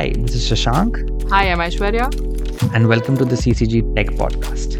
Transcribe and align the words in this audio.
Hi, 0.00 0.14
this 0.16 0.34
is 0.34 0.50
Shashank. 0.50 1.28
Hi, 1.28 1.52
I'm 1.52 1.58
Aishwarya. 1.58 2.06
And 2.74 2.88
welcome 2.88 3.18
to 3.18 3.24
the 3.26 3.36
CCG 3.36 3.94
Tech 3.94 4.06
Podcast. 4.20 4.78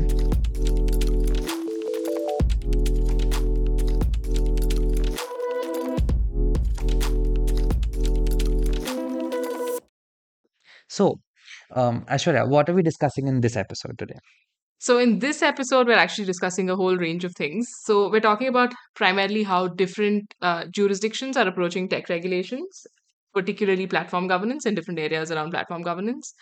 So, 10.88 11.20
um, 11.72 12.06
Aishwarya, 12.06 12.48
what 12.48 12.70
are 12.70 12.74
we 12.74 12.82
discussing 12.82 13.28
in 13.28 13.42
this 13.42 13.56
episode 13.56 13.98
today? 13.98 14.16
So, 14.78 14.96
in 14.98 15.18
this 15.18 15.42
episode, 15.42 15.86
we're 15.86 16.02
actually 16.04 16.24
discussing 16.24 16.70
a 16.70 16.76
whole 16.76 16.96
range 16.96 17.26
of 17.26 17.34
things. 17.36 17.68
So, 17.82 18.08
we're 18.10 18.20
talking 18.20 18.48
about 18.48 18.72
primarily 18.94 19.42
how 19.42 19.68
different 19.68 20.32
uh, 20.40 20.64
jurisdictions 20.74 21.36
are 21.36 21.46
approaching 21.46 21.90
tech 21.90 22.08
regulations, 22.08 22.86
particularly 23.34 23.86
platform 23.86 24.26
governance 24.26 24.66
and 24.66 24.76
different 24.76 24.98
areas 24.98 25.30
around 25.30 25.50
platform 25.50 25.82
governance. 25.82 26.34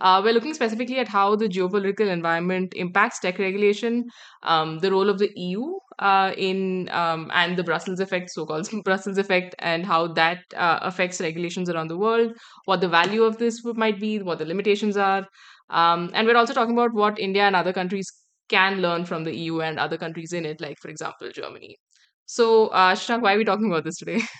Uh, 0.00 0.20
we're 0.22 0.32
looking 0.32 0.52
specifically 0.52 0.98
at 0.98 1.08
how 1.08 1.34
the 1.34 1.48
geopolitical 1.48 2.06
environment 2.06 2.74
impacts 2.76 3.18
tech 3.18 3.38
regulation, 3.38 4.04
um, 4.42 4.78
the 4.80 4.90
role 4.90 5.08
of 5.08 5.18
the 5.18 5.30
EU 5.36 5.72
uh, 5.98 6.32
in 6.36 6.88
um, 6.90 7.30
and 7.32 7.56
the 7.56 7.64
Brussels 7.64 8.00
effect, 8.00 8.30
so-called 8.30 8.68
Brussels 8.84 9.16
effect, 9.16 9.54
and 9.58 9.86
how 9.86 10.06
that 10.08 10.40
uh, 10.54 10.78
affects 10.82 11.20
regulations 11.20 11.70
around 11.70 11.88
the 11.88 11.96
world. 11.96 12.32
What 12.66 12.82
the 12.82 12.88
value 12.88 13.22
of 13.22 13.38
this 13.38 13.64
might 13.64 13.98
be, 13.98 14.20
what 14.20 14.38
the 14.38 14.44
limitations 14.44 14.98
are, 14.98 15.26
um, 15.70 16.10
and 16.12 16.26
we're 16.26 16.36
also 16.36 16.52
talking 16.52 16.74
about 16.74 16.92
what 16.92 17.18
India 17.18 17.42
and 17.42 17.56
other 17.56 17.72
countries 17.72 18.12
can 18.48 18.80
learn 18.80 19.04
from 19.04 19.24
the 19.24 19.34
EU 19.34 19.60
and 19.60 19.78
other 19.78 19.98
countries 19.98 20.32
in 20.32 20.44
it, 20.44 20.60
like 20.60 20.76
for 20.80 20.88
example 20.88 21.30
Germany. 21.32 21.76
So, 22.26 22.68
uh, 22.68 22.96
why 23.20 23.34
are 23.34 23.38
we 23.38 23.44
talking 23.44 23.66
about 23.66 23.84
this 23.84 23.96
today? 23.96 24.20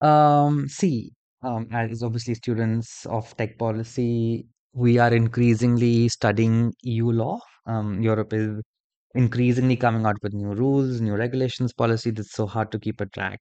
Um, 0.00 0.68
see, 0.68 1.10
um, 1.42 1.68
as 1.72 2.02
obviously 2.02 2.34
students 2.34 3.06
of 3.06 3.36
tech 3.36 3.58
policy, 3.58 4.46
we 4.72 4.98
are 4.98 5.12
increasingly 5.14 6.08
studying 6.08 6.72
EU 6.82 7.10
law. 7.10 7.40
Um, 7.66 8.00
Europe 8.02 8.32
is 8.32 8.62
increasingly 9.14 9.76
coming 9.76 10.06
out 10.06 10.16
with 10.22 10.34
new 10.34 10.54
rules, 10.54 11.00
new 11.00 11.14
regulations, 11.16 11.72
policy 11.72 12.10
that's 12.10 12.32
so 12.32 12.46
hard 12.46 12.70
to 12.72 12.78
keep 12.78 13.00
a 13.00 13.06
track. 13.06 13.40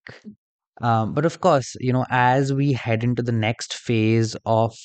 Um, 0.81 1.13
but 1.13 1.25
of 1.25 1.41
course, 1.41 1.75
you 1.79 1.91
know, 1.91 2.05
as 2.09 2.53
we 2.53 2.73
head 2.73 3.03
into 3.03 3.23
the 3.23 3.31
next 3.31 3.73
phase 3.73 4.35
of 4.45 4.75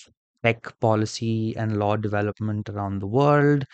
tech 0.43 0.79
policy 0.81 1.55
and 1.57 1.79
law 1.79 1.97
development 1.97 2.69
around 2.69 3.01
the 3.01 3.07
world, 3.07 3.65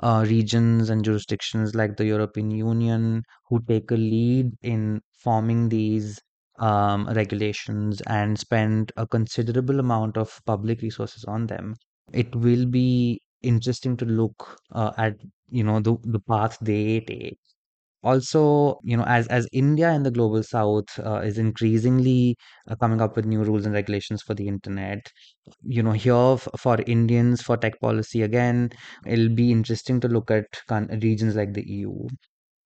uh, 0.00 0.24
regions 0.26 0.90
and 0.90 1.04
jurisdictions 1.04 1.74
like 1.74 1.96
the 1.96 2.06
European 2.06 2.50
Union, 2.50 3.22
who 3.48 3.60
take 3.68 3.90
a 3.90 3.94
lead 3.96 4.52
in 4.62 5.00
forming 5.18 5.68
these 5.68 6.20
um, 6.58 7.06
regulations 7.08 8.00
and 8.06 8.38
spend 8.38 8.92
a 8.96 9.06
considerable 9.06 9.80
amount 9.80 10.16
of 10.16 10.40
public 10.46 10.82
resources 10.82 11.24
on 11.24 11.46
them, 11.46 11.74
it 12.12 12.34
will 12.34 12.66
be 12.66 13.20
interesting 13.42 13.96
to 13.98 14.04
look 14.04 14.58
uh, 14.72 14.92
at 14.98 15.16
you 15.50 15.62
know 15.64 15.80
the 15.80 15.96
the 16.04 16.20
path 16.20 16.58
they 16.60 17.00
take. 17.00 17.38
Also 18.02 18.78
you 18.84 18.96
know 18.96 19.04
as 19.04 19.26
as 19.28 19.48
india 19.52 19.90
and 19.90 20.06
the 20.06 20.10
global 20.10 20.42
south 20.42 20.98
uh, 21.00 21.20
is 21.30 21.36
increasingly 21.38 22.36
uh, 22.68 22.76
coming 22.76 23.00
up 23.02 23.16
with 23.16 23.26
new 23.26 23.42
rules 23.44 23.66
and 23.66 23.74
regulations 23.74 24.22
for 24.22 24.32
the 24.34 24.46
internet 24.48 25.00
you 25.62 25.82
know 25.82 25.92
here 25.92 26.36
for 26.64 26.76
indians 26.86 27.42
for 27.42 27.56
tech 27.56 27.78
policy 27.80 28.22
again 28.22 28.70
it'll 29.06 29.34
be 29.34 29.50
interesting 29.52 30.00
to 30.00 30.08
look 30.08 30.30
at 30.30 30.46
regions 31.02 31.36
like 31.36 31.52
the 31.54 31.64
eu 31.68 32.06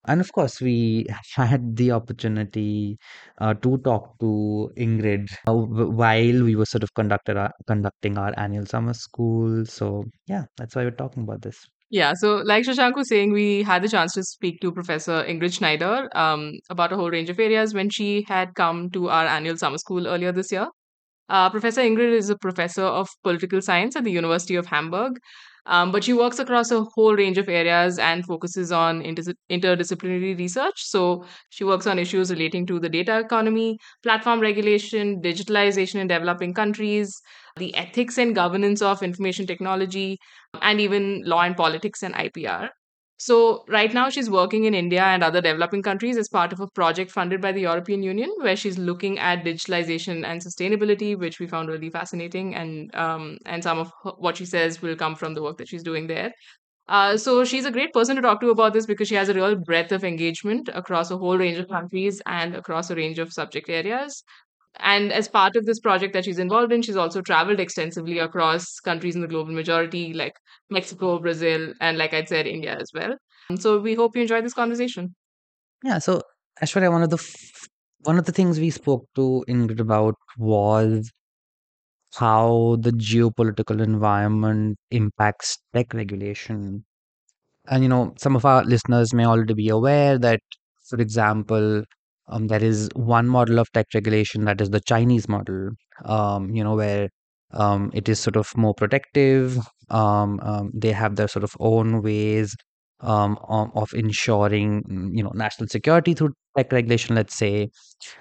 and 0.07 0.21
of 0.21 0.31
course 0.31 0.61
we 0.61 1.05
had 1.35 1.75
the 1.75 1.91
opportunity 1.91 2.97
uh, 3.39 3.53
to 3.53 3.77
talk 3.79 4.17
to 4.19 4.71
ingrid 4.77 5.29
uh, 5.47 5.53
while 5.53 6.43
we 6.43 6.55
were 6.55 6.65
sort 6.65 6.83
of 6.83 6.93
conducted 6.93 7.37
our, 7.37 7.51
conducting 7.67 8.17
our 8.17 8.33
annual 8.37 8.65
summer 8.65 8.93
school. 8.93 9.65
So 9.65 10.05
yeah 10.27 10.45
that's 10.57 10.75
why 10.75 10.83
we're 10.83 10.91
talking 10.91 11.23
about 11.23 11.41
this. 11.41 11.67
Yeah, 11.93 12.13
so 12.13 12.37
like 12.45 12.63
Shashank 12.63 12.95
was 12.95 13.09
saying, 13.09 13.33
we 13.33 13.63
had 13.63 13.83
the 13.83 13.89
chance 13.89 14.13
to 14.13 14.23
speak 14.23 14.61
to 14.61 14.71
Professor 14.71 15.25
Ingrid 15.25 15.53
Schneider 15.53 16.07
um, 16.15 16.53
about 16.69 16.93
a 16.93 16.95
whole 16.95 17.11
range 17.11 17.29
of 17.29 17.37
areas 17.37 17.73
when 17.73 17.89
she 17.89 18.23
had 18.29 18.55
come 18.55 18.89
to 18.91 19.09
our 19.09 19.25
annual 19.25 19.57
summer 19.57 19.77
school 19.77 20.07
earlier 20.07 20.31
this 20.31 20.53
year. 20.53 20.69
Uh, 21.27 21.49
professor 21.49 21.81
Ingrid 21.81 22.13
is 22.13 22.29
a 22.29 22.37
professor 22.37 22.83
of 22.83 23.09
political 23.23 23.61
science 23.61 23.97
at 23.97 24.05
the 24.05 24.11
University 24.11 24.55
of 24.55 24.67
Hamburg, 24.67 25.19
um, 25.65 25.91
but 25.91 26.03
she 26.03 26.13
works 26.13 26.39
across 26.39 26.71
a 26.71 26.83
whole 26.83 27.15
range 27.15 27.37
of 27.37 27.47
areas 27.49 27.99
and 27.99 28.25
focuses 28.25 28.71
on 28.71 29.01
inter- 29.01 29.33
interdisciplinary 29.49 30.37
research. 30.37 30.81
So 30.83 31.25
she 31.49 31.63
works 31.63 31.85
on 31.87 31.99
issues 31.99 32.31
relating 32.31 32.65
to 32.67 32.79
the 32.79 32.89
data 32.89 33.19
economy, 33.19 33.77
platform 34.03 34.39
regulation, 34.39 35.21
digitalization 35.21 35.95
in 35.95 36.07
developing 36.07 36.53
countries, 36.53 37.21
the 37.57 37.75
ethics 37.75 38.17
and 38.17 38.33
governance 38.35 38.81
of 38.81 39.03
information 39.03 39.45
technology, 39.45 40.17
and 40.61 40.81
even 40.81 41.21
law 41.25 41.41
and 41.41 41.55
politics 41.55 42.01
and 42.03 42.15
IPR. 42.15 42.69
So, 43.23 43.63
right 43.67 43.93
now, 43.93 44.09
she's 44.09 44.31
working 44.31 44.63
in 44.65 44.73
India 44.73 45.03
and 45.03 45.23
other 45.23 45.41
developing 45.41 45.83
countries 45.83 46.17
as 46.17 46.27
part 46.27 46.51
of 46.51 46.59
a 46.59 46.67
project 46.67 47.11
funded 47.11 47.39
by 47.39 47.51
the 47.51 47.61
European 47.61 48.01
Union, 48.01 48.31
where 48.39 48.55
she's 48.55 48.79
looking 48.79 49.19
at 49.19 49.43
digitalization 49.43 50.25
and 50.25 50.41
sustainability, 50.41 51.15
which 51.15 51.39
we 51.39 51.45
found 51.45 51.69
really 51.69 51.91
fascinating. 51.91 52.55
And 52.55 52.95
um, 52.95 53.37
and 53.45 53.61
some 53.63 53.77
of 53.77 53.91
what 54.17 54.37
she 54.37 54.45
says 54.45 54.81
will 54.81 54.95
come 54.95 55.13
from 55.15 55.35
the 55.35 55.43
work 55.43 55.57
that 55.59 55.67
she's 55.67 55.83
doing 55.83 56.07
there. 56.07 56.31
Uh, 56.87 57.17
so 57.17 57.45
she's 57.45 57.65
a 57.65 57.71
great 57.71 57.93
person 57.93 58.15
to 58.15 58.21
talk 58.21 58.41
to 58.41 58.49
about 58.49 58.73
this 58.73 58.85
because 58.87 59.07
she 59.07 59.15
has 59.15 59.29
a 59.29 59.33
real 59.33 59.55
breadth 59.55 59.91
of 59.91 60.03
engagement 60.03 60.69
across 60.73 61.11
a 61.11 61.17
whole 61.17 61.37
range 61.37 61.57
of 61.57 61.69
countries 61.69 62.21
and 62.25 62.55
across 62.55 62.89
a 62.89 62.95
range 62.95 63.19
of 63.19 63.31
subject 63.33 63.69
areas. 63.69 64.23
And 64.79 65.11
as 65.11 65.27
part 65.27 65.55
of 65.55 65.65
this 65.65 65.79
project 65.79 66.13
that 66.13 66.25
she's 66.25 66.39
involved 66.39 66.71
in, 66.71 66.81
she's 66.81 66.95
also 66.95 67.21
traveled 67.21 67.59
extensively 67.59 68.19
across 68.19 68.79
countries 68.79 69.15
in 69.15 69.21
the 69.21 69.27
global 69.27 69.53
majority, 69.53 70.13
like 70.13 70.33
Mexico, 70.69 71.19
Brazil, 71.19 71.73
and 71.81 71.97
like 71.97 72.13
I 72.13 72.23
said, 72.23 72.47
India 72.47 72.75
as 72.79 72.89
well. 72.93 73.15
And 73.49 73.61
So 73.61 73.79
we 73.79 73.95
hope 73.95 74.15
you 74.15 74.21
enjoy 74.23 74.41
this 74.41 74.53
conversation. 74.53 75.15
Yeah, 75.83 75.99
so 75.99 76.21
Aishwarya, 76.61 76.91
one 76.91 77.03
of 77.03 77.09
the 77.09 77.17
f- 77.17 77.67
one 78.03 78.17
of 78.17 78.25
the 78.25 78.31
things 78.31 78.59
we 78.59 78.69
spoke 78.71 79.07
to 79.15 79.43
Ingrid 79.47 79.79
about 79.79 80.15
was 80.37 81.11
how 82.15 82.77
the 82.81 82.91
geopolitical 82.91 83.81
environment 83.81 84.77
impacts 84.91 85.57
tech 85.73 85.93
regulation. 85.93 86.85
And 87.67 87.83
you 87.83 87.89
know, 87.89 88.13
some 88.17 88.35
of 88.35 88.45
our 88.45 88.63
listeners 88.65 89.13
may 89.13 89.25
already 89.25 89.53
be 89.53 89.69
aware 89.69 90.17
that, 90.19 90.41
for 90.89 90.97
example, 90.99 91.83
um, 92.31 92.47
there 92.47 92.63
is 92.63 92.89
one 92.95 93.27
model 93.27 93.59
of 93.59 93.71
tech 93.71 93.87
regulation 93.93 94.45
that 94.45 94.61
is 94.61 94.69
the 94.69 94.79
Chinese 94.79 95.27
model. 95.27 95.71
Um, 96.05 96.49
you 96.55 96.63
know, 96.63 96.75
where 96.75 97.09
um, 97.53 97.91
it 97.93 98.09
is 98.09 98.19
sort 98.19 98.35
of 98.37 98.55
more 98.57 98.73
protective. 98.73 99.57
Um, 99.89 100.39
um, 100.41 100.71
they 100.73 100.91
have 100.91 101.15
their 101.17 101.27
sort 101.27 101.43
of 101.43 101.53
own 101.59 102.01
ways 102.01 102.55
um, 103.01 103.37
of, 103.49 103.93
ensuring, 103.93 104.83
mm, 104.83 105.09
you 105.13 105.23
know, 105.23 105.31
national 105.33 105.67
security 105.67 106.13
through 106.13 106.33
tech 106.57 106.71
regulation, 106.71 107.15
let's 107.15 107.35
say. 107.35 107.69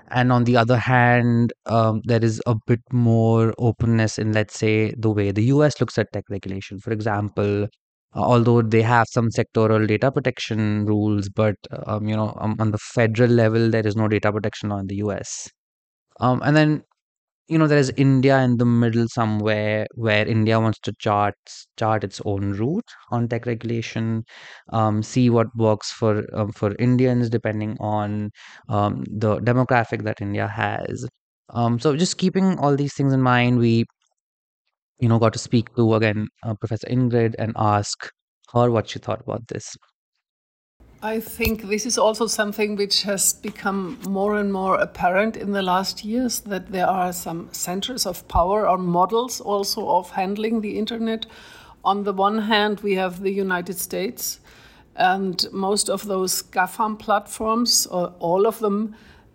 And 0.08 0.32
on 0.32 0.44
the 0.44 0.56
other 0.56 0.76
hand, 0.76 1.52
there 1.66 2.24
is 2.24 2.42
a 2.46 2.56
bit 2.66 2.80
more 2.92 3.54
openness 3.58 4.18
in, 4.18 4.32
let's 4.32 4.58
say, 4.58 4.94
the 4.98 5.10
way 5.10 5.30
the 5.30 5.44
US 5.44 5.80
looks 5.80 5.98
at 5.98 6.12
tech 6.12 6.24
regulation. 6.28 6.78
For 6.80 6.92
example, 6.92 7.68
although 8.14 8.62
they 8.62 8.82
have 8.82 9.06
some 9.10 9.28
sectoral 9.30 9.86
data 9.86 10.10
protection 10.12 10.84
rules, 10.86 11.28
but 11.28 11.56
um, 11.86 12.06
you 12.08 12.16
know, 12.16 12.36
um, 12.40 12.56
on 12.58 12.70
the 12.70 12.78
federal 12.78 13.30
level, 13.30 13.70
there 13.70 13.86
is 13.86 13.96
no 13.96 14.08
data 14.08 14.32
protection 14.32 14.70
law 14.70 14.78
in 14.78 14.86
the 14.86 14.96
US. 14.96 15.48
Um, 16.20 16.42
and 16.44 16.56
then 16.56 16.82
you 17.48 17.58
know 17.58 17.66
there 17.66 17.78
is 17.78 17.92
India 17.96 18.38
in 18.40 18.56
the 18.58 18.64
middle 18.66 19.06
somewhere 19.08 19.86
where 19.94 20.26
India 20.26 20.60
wants 20.60 20.78
to 20.80 20.92
chart 21.00 21.34
chart 21.78 22.04
its 22.04 22.20
own 22.24 22.52
route 22.52 22.88
on 23.10 23.28
tech 23.28 23.46
regulation, 23.46 24.24
um, 24.72 25.02
see 25.02 25.30
what 25.30 25.48
works 25.56 25.90
for 25.92 26.24
um, 26.36 26.52
for 26.52 26.74
Indians 26.78 27.30
depending 27.30 27.76
on 27.80 28.30
um, 28.68 29.04
the 29.10 29.38
demographic 29.40 30.04
that 30.04 30.20
India 30.20 30.48
has. 30.48 31.06
So 31.78 31.96
just 31.96 32.18
keeping 32.18 32.58
all 32.58 32.76
these 32.76 32.94
things 32.94 33.12
in 33.12 33.20
mind, 33.20 33.58
we 33.58 33.84
you 35.00 35.08
know 35.08 35.18
got 35.18 35.32
to 35.32 35.38
speak 35.38 35.74
to 35.74 35.94
again 35.94 36.28
uh, 36.44 36.54
Professor 36.54 36.86
Ingrid 36.88 37.34
and 37.38 37.52
ask 37.56 38.10
her 38.52 38.70
what 38.70 38.88
she 38.88 38.98
thought 38.98 39.20
about 39.20 39.46
this. 39.48 39.76
I 41.02 41.18
think 41.18 41.62
this 41.62 41.86
is 41.86 41.96
also 41.96 42.26
something 42.26 42.76
which 42.76 43.04
has 43.04 43.32
become 43.32 43.98
more 44.06 44.36
and 44.36 44.52
more 44.52 44.74
apparent 44.74 45.34
in 45.34 45.52
the 45.52 45.62
last 45.62 46.04
years 46.04 46.40
that 46.40 46.72
there 46.72 46.86
are 46.86 47.10
some 47.14 47.48
centers 47.52 48.04
of 48.04 48.28
power 48.28 48.68
or 48.68 48.76
models 48.76 49.40
also 49.40 49.88
of 49.88 50.10
handling 50.10 50.60
the 50.60 50.78
internet. 50.78 51.24
On 51.84 52.04
the 52.04 52.12
one 52.12 52.38
hand, 52.40 52.80
we 52.80 52.96
have 52.96 53.22
the 53.22 53.32
United 53.32 53.78
States, 53.78 54.40
and 54.94 55.46
most 55.52 55.88
of 55.88 56.04
those 56.04 56.42
GAFAM 56.42 56.98
platforms, 56.98 57.86
or 57.86 58.12
all 58.18 58.46
of 58.46 58.58
them, 58.58 58.94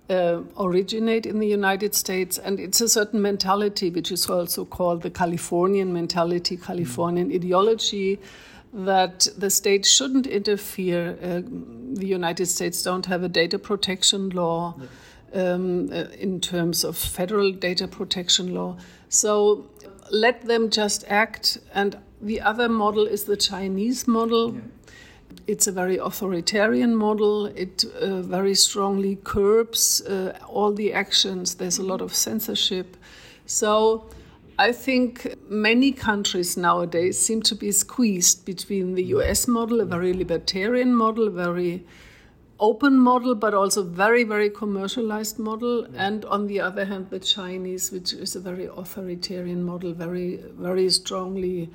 uh, 0.10 0.42
originate 0.60 1.25
in 1.25 1.40
the 1.40 1.48
United 1.48 1.96
States, 1.96 2.38
and 2.38 2.60
it's 2.60 2.81
a 2.81 2.90
certain 2.90 3.22
mentality 3.22 3.90
which 3.90 4.12
is 4.12 4.30
also 4.30 4.66
called 4.66 5.02
the 5.02 5.10
Californian 5.10 5.94
mentality, 5.94 6.57
Californian 6.57 7.30
mm. 7.30 7.36
ideology 7.36 8.19
that 8.74 9.28
the 9.38 9.50
state 9.50 9.86
shouldn't 9.86 10.28
interfere. 10.28 11.18
Uh, 11.24 11.42
the 11.94 12.06
United 12.06 12.46
States 12.46 12.84
don't 12.84 13.06
have 13.06 13.24
a 13.24 13.30
data 13.30 13.57
protection 13.57 14.30
law 14.30 14.75
um, 15.34 15.90
uh, 15.92 16.06
in 16.19 16.42
terms 16.42 16.84
of 16.84 16.98
federal 16.98 17.51
data 17.51 17.88
protection 17.88 18.54
law. 18.54 18.78
So 19.10 19.66
let 20.12 20.46
them 20.46 20.69
just 20.69 21.06
act. 21.08 21.58
And 21.74 21.98
the 22.22 22.42
other 22.42 22.68
model 22.69 23.06
is 23.06 23.24
the 23.24 23.38
Chinese 23.38 24.08
model. 24.08 24.56
Yeah. 24.56 24.62
It's 25.48 25.68
a 25.68 25.72
very 25.72 25.98
authoritarian 25.98 26.96
model. 26.96 27.48
It 27.48 27.86
uh, 28.02 28.22
very 28.22 28.56
strongly 28.56 29.18
curbs 29.24 30.02
uh, 30.02 30.38
all 30.48 30.74
the 30.74 30.94
actions. 30.94 31.56
There's 31.56 31.78
a 31.78 31.84
lot 31.84 32.02
of 32.02 32.14
censorship. 32.14 32.98
So 33.46 34.06
I 34.58 34.72
think 34.72 35.36
many 35.50 35.92
countries 35.92 36.56
nowadays 36.56 37.20
seem 37.20 37.42
to 37.44 37.56
be 37.56 37.72
squeezed 37.72 38.46
between 38.46 38.96
the 38.96 39.04
US 39.16 39.48
model, 39.48 39.82
a 39.82 39.86
very 39.86 40.14
libertarian 40.14 40.96
model, 40.96 41.30
very 41.30 41.84
open 42.60 42.98
model, 42.98 43.36
but 43.36 43.54
also 43.54 43.84
very, 43.84 44.24
very 44.24 44.50
commercialized 44.50 45.40
model, 45.40 45.88
and 45.96 46.25
on 46.25 46.48
the 46.48 46.60
other 46.60 46.86
hand, 46.86 47.10
the 47.10 47.19
Chinese, 47.19 47.92
which 47.92 48.13
is 48.13 48.36
a 48.36 48.40
very 48.40 48.66
authoritarian 48.66 49.63
model, 49.63 49.94
very, 49.94 50.40
very 50.57 50.90
strongly 50.90 51.69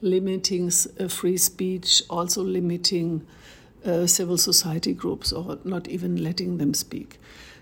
limiting 0.00 0.70
uh, 1.00 1.08
free 1.08 1.36
speech, 1.36 2.02
also 2.10 2.42
limiting 2.42 3.26
uh, 3.86 4.06
civil 4.06 4.36
society 4.36 4.92
groups, 4.92 5.32
or 5.32 5.58
not 5.64 5.88
even 5.88 6.22
letting 6.22 6.58
them 6.58 6.74
speak. 6.74 7.18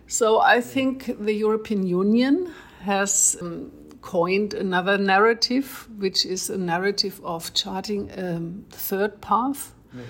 So 0.07 0.41
I 0.41 0.61
think 0.61 1.19
the 1.19 1.35
European 1.35 1.87
Union 1.87 2.53
has. 2.81 3.37
Um, 3.41 3.73
coined 4.03 4.53
another 4.53 4.99
narrative, 4.99 5.89
which 5.99 6.27
is 6.27 6.51
a 6.51 6.59
narrative 6.59 7.21
of 7.23 7.55
charting 7.55 8.11
a 8.11 8.37
um, 8.37 8.65
third 8.69 9.21
path. 9.21 9.73
Yeah. 9.95 10.03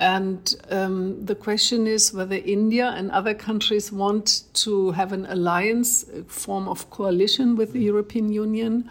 And 0.00 0.54
um, 0.70 1.24
the 1.24 1.34
question 1.34 1.86
is 1.86 2.12
whether 2.12 2.36
India 2.36 2.88
and 2.96 3.10
other 3.12 3.34
countries 3.34 3.92
want 3.92 4.42
to 4.54 4.90
have 4.92 5.12
an 5.12 5.26
alliance, 5.26 6.04
a 6.08 6.24
form 6.24 6.68
of 6.68 6.90
coalition 6.90 7.56
with 7.56 7.72
the 7.72 7.80
European 7.80 8.32
Union. 8.32 8.90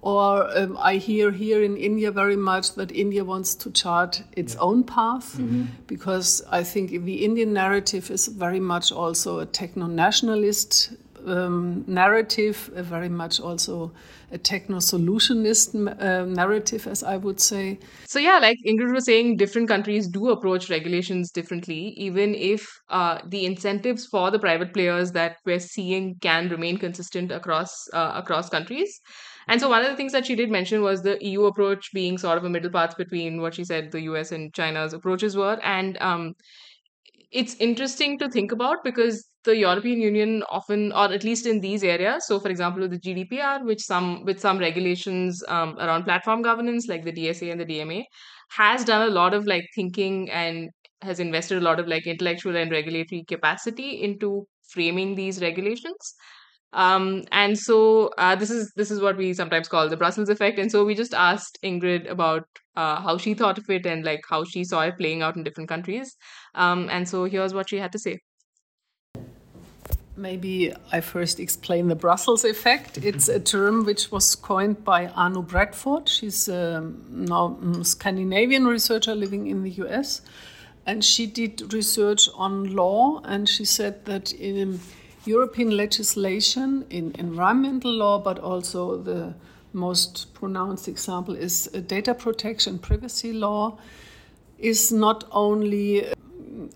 Or 0.00 0.56
um, 0.56 0.76
I 0.78 0.96
hear 0.96 1.32
here 1.32 1.62
in 1.62 1.76
India 1.76 2.10
very 2.10 2.36
much 2.36 2.74
that 2.74 2.92
India 2.92 3.24
wants 3.24 3.54
to 3.56 3.70
chart 3.70 4.22
its 4.36 4.54
yeah. 4.54 4.60
own 4.60 4.84
path, 4.84 5.38
mm 5.38 5.48
-hmm. 5.48 5.66
because 5.86 6.44
I 6.52 6.62
think 6.62 6.90
the 6.90 7.24
Indian 7.24 7.52
narrative 7.52 8.12
is 8.12 8.28
very 8.28 8.60
much 8.60 8.92
also 8.92 9.38
a 9.40 9.46
techno 9.46 9.86
nationalist 9.86 10.92
um, 11.26 11.84
narrative, 11.86 12.70
uh, 12.76 12.82
very 12.82 13.08
much 13.08 13.40
also 13.40 13.92
a 14.32 14.38
techno 14.38 14.78
solutionist 14.78 15.74
uh, 15.74 16.24
narrative, 16.24 16.86
as 16.86 17.02
I 17.02 17.16
would 17.16 17.40
say. 17.40 17.78
So, 18.06 18.18
yeah, 18.18 18.38
like 18.38 18.58
Ingrid 18.66 18.92
was 18.92 19.04
saying, 19.04 19.36
different 19.36 19.68
countries 19.68 20.08
do 20.08 20.30
approach 20.30 20.70
regulations 20.70 21.30
differently, 21.30 21.94
even 21.96 22.34
if 22.34 22.66
uh, 22.88 23.18
the 23.26 23.46
incentives 23.46 24.06
for 24.06 24.30
the 24.30 24.38
private 24.38 24.72
players 24.72 25.12
that 25.12 25.36
we're 25.44 25.60
seeing 25.60 26.16
can 26.20 26.48
remain 26.48 26.78
consistent 26.78 27.30
across 27.30 27.72
uh, 27.92 28.12
across 28.14 28.48
countries. 28.48 29.00
And 29.46 29.60
so, 29.60 29.68
one 29.68 29.82
of 29.84 29.90
the 29.90 29.96
things 29.96 30.12
that 30.12 30.26
she 30.26 30.34
did 30.34 30.50
mention 30.50 30.82
was 30.82 31.02
the 31.02 31.18
EU 31.20 31.44
approach 31.44 31.90
being 31.92 32.18
sort 32.18 32.38
of 32.38 32.44
a 32.44 32.50
middle 32.50 32.70
path 32.70 32.96
between 32.96 33.40
what 33.40 33.54
she 33.54 33.64
said 33.64 33.92
the 33.92 34.02
US 34.02 34.32
and 34.32 34.54
China's 34.54 34.92
approaches 34.92 35.36
were. 35.36 35.60
And 35.62 35.98
um, 36.00 36.34
it's 37.30 37.54
interesting 37.56 38.18
to 38.18 38.30
think 38.30 38.52
about 38.52 38.78
because 38.84 39.28
the 39.44 39.56
European 39.56 40.00
Union 40.00 40.42
often, 40.50 40.92
or 40.92 41.12
at 41.12 41.24
least 41.24 41.46
in 41.46 41.60
these 41.60 41.84
areas, 41.84 42.26
so 42.26 42.40
for 42.40 42.48
example, 42.48 42.82
with 42.82 42.90
the 42.90 42.98
GDPR, 42.98 43.64
which 43.64 43.82
some 43.82 44.24
with 44.24 44.40
some 44.40 44.58
regulations 44.58 45.42
um, 45.48 45.76
around 45.78 46.04
platform 46.04 46.42
governance, 46.42 46.88
like 46.88 47.04
the 47.04 47.12
DSA 47.12 47.52
and 47.52 47.60
the 47.60 47.66
DMA, 47.66 48.04
has 48.50 48.84
done 48.84 49.08
a 49.08 49.12
lot 49.12 49.34
of 49.34 49.46
like 49.46 49.64
thinking 49.74 50.30
and 50.30 50.70
has 51.02 51.20
invested 51.20 51.58
a 51.58 51.60
lot 51.60 51.80
of 51.80 51.88
like 51.88 52.06
intellectual 52.06 52.56
and 52.56 52.70
regulatory 52.70 53.24
capacity 53.24 54.02
into 54.02 54.46
framing 54.68 55.14
these 55.14 55.40
regulations. 55.40 56.14
Um, 56.72 57.22
and 57.30 57.56
so 57.56 58.10
uh, 58.18 58.34
this 58.34 58.50
is 58.50 58.72
this 58.76 58.90
is 58.90 59.00
what 59.00 59.16
we 59.16 59.32
sometimes 59.32 59.68
call 59.68 59.88
the 59.88 59.96
Brussels 59.96 60.28
effect. 60.28 60.58
And 60.58 60.70
so 60.70 60.84
we 60.84 60.94
just 60.94 61.14
asked 61.14 61.58
Ingrid 61.62 62.10
about 62.10 62.44
uh, 62.76 63.00
how 63.00 63.16
she 63.16 63.34
thought 63.34 63.58
of 63.58 63.70
it 63.70 63.86
and 63.86 64.04
like 64.04 64.22
how 64.28 64.44
she 64.44 64.64
saw 64.64 64.80
it 64.80 64.98
playing 64.98 65.22
out 65.22 65.36
in 65.36 65.44
different 65.44 65.68
countries. 65.68 66.16
Um, 66.54 66.88
and 66.90 67.08
so 67.08 67.24
here's 67.24 67.54
what 67.54 67.68
she 67.70 67.78
had 67.78 67.92
to 67.92 67.98
say. 67.98 68.18
Maybe 70.16 70.72
I 70.92 71.00
first 71.00 71.40
explain 71.40 71.88
the 71.88 71.96
Brussels 71.96 72.44
effect. 72.44 72.98
It's 73.02 73.28
a 73.28 73.40
term 73.40 73.84
which 73.84 74.12
was 74.12 74.36
coined 74.36 74.84
by 74.84 75.08
Anu 75.08 75.42
Bradford. 75.42 76.08
She's 76.08 76.48
a 76.48 76.88
now 77.08 77.58
Scandinavian 77.82 78.66
researcher 78.66 79.14
living 79.14 79.48
in 79.48 79.62
the 79.64 79.70
US. 79.82 80.22
And 80.86 81.04
she 81.04 81.26
did 81.26 81.72
research 81.72 82.28
on 82.34 82.76
law, 82.76 83.22
and 83.24 83.48
she 83.48 83.64
said 83.64 84.04
that 84.04 84.32
in 84.32 84.80
European 85.24 85.70
legislation, 85.70 86.84
in 86.90 87.12
environmental 87.18 87.90
law, 87.90 88.18
but 88.18 88.38
also 88.38 88.98
the 88.98 89.34
most 89.72 90.32
pronounced 90.34 90.86
example 90.86 91.34
is 91.34 91.66
data 91.86 92.14
protection 92.14 92.78
privacy 92.78 93.32
law, 93.32 93.78
is 94.58 94.92
not 94.92 95.24
only 95.32 96.06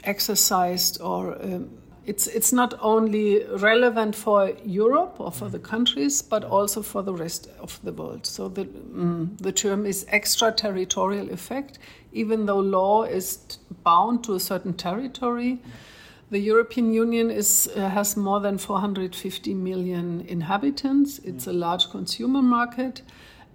exercised 0.04 1.00
or 1.00 1.40
um, 1.42 1.77
it's 2.08 2.26
it's 2.26 2.52
not 2.54 2.72
only 2.80 3.44
relevant 3.44 4.16
for 4.16 4.52
Europe 4.64 5.20
or 5.20 5.30
for 5.30 5.50
the 5.50 5.58
countries, 5.58 6.22
but 6.22 6.42
also 6.42 6.80
for 6.82 7.02
the 7.02 7.12
rest 7.12 7.48
of 7.60 7.78
the 7.84 7.92
world. 7.92 8.24
So 8.26 8.48
the 8.48 8.64
mm, 8.64 9.36
the 9.36 9.52
term 9.52 9.84
is 9.84 10.06
extraterritorial 10.08 11.30
effect. 11.30 11.78
Even 12.12 12.46
though 12.46 12.60
law 12.60 13.02
is 13.02 13.58
bound 13.84 14.24
to 14.24 14.34
a 14.34 14.40
certain 14.40 14.72
territory, 14.72 15.58
the 16.30 16.38
European 16.38 16.94
Union 16.94 17.30
is 17.30 17.68
uh, 17.76 17.90
has 17.90 18.16
more 18.16 18.40
than 18.40 18.56
450 18.56 19.52
million 19.52 20.24
inhabitants. 20.28 21.18
It's 21.18 21.46
a 21.46 21.52
large 21.52 21.90
consumer 21.90 22.40
market, 22.40 23.02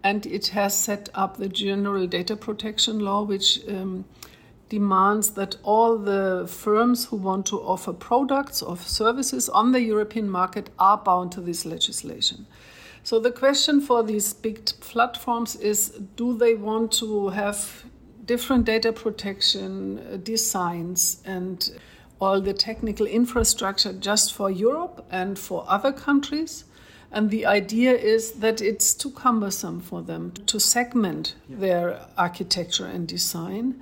and 0.04 0.28
it 0.28 0.50
has 0.50 0.78
set 0.78 1.10
up 1.16 1.38
the 1.38 1.50
General 1.50 2.06
Data 2.06 2.36
Protection 2.36 3.00
Law, 3.00 3.24
which 3.24 3.68
um, 3.68 4.06
demands 4.74 5.30
that 5.40 5.56
all 5.62 6.00
the 6.00 6.48
firms 6.48 7.06
who 7.06 7.16
want 7.16 7.46
to 7.46 7.58
offer 7.62 7.94
products 7.94 8.64
or 8.64 8.76
services 8.76 9.48
on 9.48 9.72
the 9.72 9.82
European 9.82 10.28
market 10.28 10.72
are 10.80 10.98
bound 10.98 11.32
to 11.32 11.42
this 11.42 11.64
legislation. 11.64 12.48
So 13.04 13.20
the 13.20 13.32
question 13.32 13.82
for 13.82 14.02
these 14.02 14.34
big 14.34 14.66
platforms 14.80 15.56
is 15.58 15.90
do 16.16 16.36
they 16.36 16.56
want 16.56 16.92
to 16.94 17.30
have 17.30 17.84
different 18.26 18.66
data 18.66 18.92
protection 18.92 20.00
uh, 20.00 20.18
designs 20.18 21.22
and 21.24 21.58
all 22.20 22.42
the 22.42 22.54
technical 22.54 23.06
infrastructure 23.06 23.94
just 23.94 24.34
for 24.34 24.50
Europe 24.50 25.06
and 25.12 25.38
for 25.38 25.66
other 25.68 25.92
countries? 25.92 26.64
And 27.12 27.30
the 27.30 27.46
idea 27.46 27.92
is 27.92 28.32
that 28.40 28.60
it's 28.60 28.96
too 28.96 29.12
cumbersome 29.12 29.82
for 29.82 30.02
them 30.02 30.32
to 30.48 30.60
segment 30.60 31.36
yeah. 31.48 31.58
their 31.60 32.00
architecture 32.18 32.88
and 32.88 33.08
design. 33.08 33.76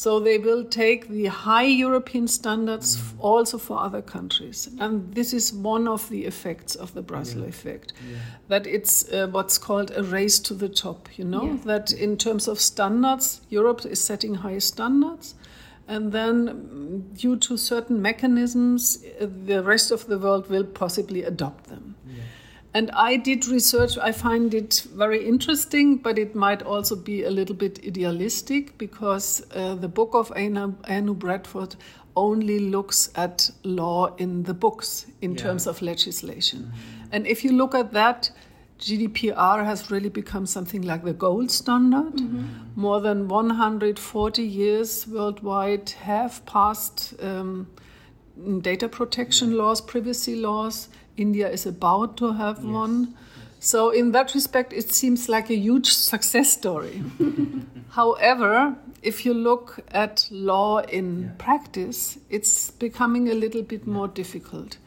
So 0.00 0.18
they 0.18 0.38
will 0.38 0.64
take 0.64 1.08
the 1.08 1.26
high 1.26 1.66
European 1.66 2.26
standards 2.26 2.96
mm. 2.96 3.02
also 3.18 3.58
for 3.58 3.78
other 3.78 4.00
countries. 4.00 4.66
And 4.78 5.12
this 5.12 5.34
is 5.34 5.52
one 5.52 5.86
of 5.86 6.08
the 6.08 6.24
effects 6.24 6.74
of 6.74 6.94
the 6.94 7.02
Brussels 7.02 7.42
yeah. 7.42 7.50
effect. 7.50 7.92
Yeah. 8.10 8.16
That 8.48 8.66
it's 8.66 9.12
uh, 9.12 9.26
what's 9.30 9.58
called 9.58 9.92
a 9.94 10.02
race 10.02 10.38
to 10.38 10.54
the 10.54 10.70
top, 10.70 11.18
you 11.18 11.26
know? 11.26 11.44
Yeah. 11.44 11.58
That 11.64 11.92
in 11.92 12.16
terms 12.16 12.48
of 12.48 12.60
standards, 12.60 13.42
Europe 13.50 13.84
is 13.84 14.00
setting 14.00 14.36
high 14.36 14.60
standards. 14.60 15.34
And 15.86 16.12
then, 16.12 16.48
mm, 16.48 17.20
due 17.20 17.36
to 17.36 17.58
certain 17.58 18.00
mechanisms, 18.00 19.04
uh, 19.20 19.26
the 19.46 19.62
rest 19.62 19.90
of 19.90 20.06
the 20.06 20.18
world 20.18 20.48
will 20.48 20.64
possibly 20.64 21.24
adopt 21.24 21.64
them. 21.64 21.96
And 22.72 22.90
I 22.92 23.16
did 23.16 23.48
research. 23.48 23.98
I 23.98 24.12
find 24.12 24.54
it 24.54 24.86
very 24.94 25.26
interesting, 25.26 25.96
but 25.96 26.18
it 26.18 26.34
might 26.36 26.62
also 26.62 26.94
be 26.94 27.24
a 27.24 27.30
little 27.30 27.56
bit 27.56 27.80
idealistic 27.84 28.78
because 28.78 29.44
uh, 29.54 29.74
the 29.74 29.88
book 29.88 30.10
of 30.14 30.30
Anu, 30.32 30.74
Anu 30.88 31.14
Bradford 31.14 31.74
only 32.16 32.58
looks 32.58 33.10
at 33.16 33.50
law 33.64 34.14
in 34.16 34.44
the 34.44 34.54
books 34.54 35.06
in 35.20 35.32
yeah. 35.32 35.42
terms 35.42 35.66
of 35.66 35.82
legislation. 35.82 36.60
Mm-hmm. 36.60 37.08
And 37.12 37.26
if 37.26 37.44
you 37.44 37.52
look 37.52 37.74
at 37.74 37.92
that, 37.92 38.30
GDPR 38.78 39.64
has 39.64 39.90
really 39.90 40.08
become 40.08 40.46
something 40.46 40.82
like 40.82 41.04
the 41.04 41.12
gold 41.12 41.50
standard. 41.50 42.14
Mm-hmm. 42.14 42.80
More 42.80 43.00
than 43.00 43.28
140 43.28 44.42
years 44.42 45.06
worldwide 45.06 45.90
have 45.90 46.44
passed 46.46 47.14
um, 47.20 47.68
data 48.60 48.88
protection 48.88 49.56
laws, 49.56 49.80
privacy 49.80 50.36
laws 50.36 50.88
India 51.20 51.48
is 51.48 51.66
about 51.66 52.16
to 52.16 52.32
have 52.32 52.58
yes. 52.58 52.66
one. 52.66 53.14
So, 53.58 53.90
in 53.90 54.12
that 54.12 54.34
respect, 54.34 54.72
it 54.72 54.90
seems 54.90 55.28
like 55.28 55.50
a 55.50 55.54
huge 55.54 55.92
success 55.92 56.52
story. 56.52 57.02
However, 57.90 58.76
if 59.02 59.26
you 59.26 59.34
look 59.34 59.80
at 59.88 60.26
law 60.30 60.78
in 60.78 61.22
yeah. 61.22 61.28
practice, 61.38 62.18
it's 62.30 62.70
becoming 62.70 63.28
a 63.28 63.34
little 63.34 63.62
bit 63.62 63.82
yeah. 63.86 63.92
more 63.92 64.08
difficult 64.08 64.78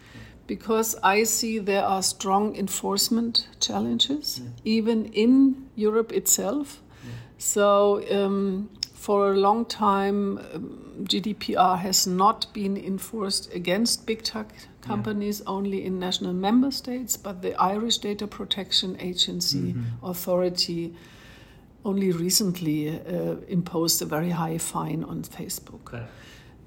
because 0.47 0.95
I 1.03 1.23
see 1.23 1.59
there 1.59 1.83
are 1.83 2.01
strong 2.01 2.55
enforcement 2.55 3.47
challenges, 3.59 4.41
yeah. 4.43 4.49
even 4.65 5.05
in 5.13 5.69
Europe 5.75 6.11
itself. 6.11 6.81
So, 7.37 8.01
um, 8.09 8.69
for 9.03 9.33
a 9.33 9.35
long 9.35 9.65
time, 9.65 10.37
um, 10.53 11.03
GDPR 11.03 11.77
has 11.77 12.07
not 12.07 12.47
been 12.53 12.77
enforced 12.77 13.53
against 13.53 14.05
big 14.05 14.23
tech 14.23 14.47
companies 14.79 15.41
yeah. 15.41 15.51
only 15.51 15.83
in 15.83 15.99
national 15.99 16.31
member 16.31 16.71
states, 16.71 17.17
but 17.17 17.41
the 17.41 17.53
Irish 17.61 17.97
Data 17.97 18.27
Protection 18.27 18.95
Agency 19.01 19.73
mm-hmm. 19.73 20.05
authority 20.05 20.93
only 21.83 22.13
recently 22.13 22.97
uh, 22.97 23.35
imposed 23.49 24.01
a 24.01 24.05
very 24.05 24.29
high 24.29 24.57
fine 24.57 25.03
on 25.03 25.23
Facebook. 25.23 25.93
Okay. 25.93 26.05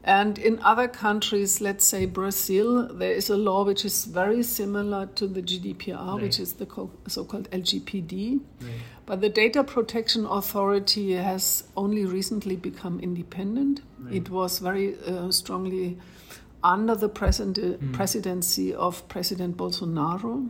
And 0.06 0.38
in 0.38 0.60
other 0.62 0.86
countries, 0.86 1.60
let's 1.60 1.84
say 1.84 2.06
Brazil, 2.06 2.86
there 2.94 3.10
is 3.10 3.28
a 3.28 3.36
law 3.36 3.64
which 3.64 3.84
is 3.84 4.04
very 4.04 4.44
similar 4.44 5.06
to 5.16 5.26
the 5.26 5.42
GDPR, 5.42 6.12
right. 6.14 6.22
which 6.22 6.38
is 6.38 6.52
the 6.54 6.66
so 7.08 7.24
called 7.24 7.50
LGPD. 7.50 8.40
Right. 8.60 8.70
But 9.04 9.20
the 9.20 9.28
Data 9.28 9.64
Protection 9.64 10.24
Authority 10.24 11.14
has 11.14 11.64
only 11.76 12.04
recently 12.04 12.54
become 12.54 13.00
independent. 13.00 13.80
Right. 13.98 14.14
It 14.14 14.30
was 14.30 14.60
very 14.60 14.96
uh, 15.00 15.32
strongly 15.32 15.98
under 16.62 16.94
the 16.94 17.08
mm. 17.08 17.92
presidency 17.92 18.72
of 18.72 19.08
President 19.08 19.56
Bolsonaro. 19.56 20.48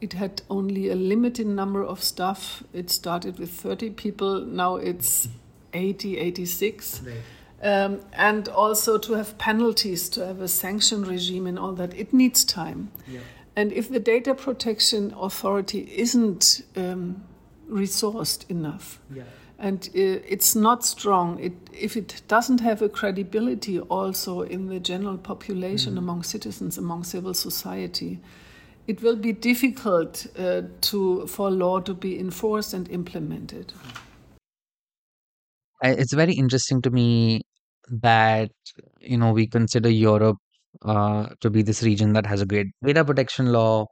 It 0.00 0.14
had 0.14 0.40
only 0.48 0.88
a 0.88 0.96
limited 0.96 1.46
number 1.46 1.84
of 1.84 2.02
staff. 2.02 2.62
It 2.72 2.88
started 2.88 3.38
with 3.38 3.50
30 3.50 3.90
people, 3.90 4.40
now 4.40 4.76
it's 4.76 5.28
80, 5.74 6.18
86. 6.18 7.02
Um, 7.62 8.00
and 8.12 8.48
also 8.48 8.98
to 8.98 9.12
have 9.12 9.38
penalties, 9.38 10.08
to 10.10 10.26
have 10.26 10.40
a 10.40 10.48
sanction 10.48 11.04
regime 11.04 11.46
and 11.46 11.56
all 11.56 11.72
that, 11.74 11.94
it 11.94 12.12
needs 12.12 12.44
time. 12.44 12.90
Yeah. 13.06 13.20
And 13.54 13.72
if 13.72 13.88
the 13.88 14.00
data 14.00 14.34
protection 14.34 15.14
authority 15.16 15.88
isn't 15.96 16.62
um, 16.74 17.22
resourced 17.70 18.50
enough, 18.50 18.98
yeah. 19.14 19.22
and 19.60 19.88
uh, 19.94 20.26
it's 20.26 20.56
not 20.56 20.84
strong, 20.84 21.38
it, 21.38 21.52
if 21.72 21.96
it 21.96 22.22
doesn't 22.26 22.60
have 22.60 22.82
a 22.82 22.88
credibility 22.88 23.78
also 23.78 24.42
in 24.42 24.66
the 24.66 24.80
general 24.80 25.16
population, 25.16 25.94
mm. 25.94 25.98
among 25.98 26.24
citizens, 26.24 26.78
among 26.78 27.04
civil 27.04 27.34
society, 27.34 28.18
it 28.88 29.02
will 29.02 29.16
be 29.16 29.32
difficult 29.32 30.26
uh, 30.36 30.62
to 30.80 31.28
for 31.28 31.48
law 31.48 31.78
to 31.78 31.94
be 31.94 32.18
enforced 32.18 32.74
and 32.74 32.90
implemented. 32.90 33.72
It's 35.84 36.12
very 36.12 36.34
interesting 36.34 36.82
to 36.82 36.90
me 36.90 37.42
that 37.90 38.50
you 39.00 39.16
know 39.16 39.32
we 39.32 39.46
consider 39.46 39.88
Europe 39.90 40.38
uh, 40.84 41.28
to 41.40 41.50
be 41.50 41.62
this 41.62 41.82
region 41.82 42.12
that 42.14 42.26
has 42.26 42.40
a 42.40 42.46
great 42.46 42.68
data 42.84 43.04
protection 43.04 43.52
law, 43.52 43.86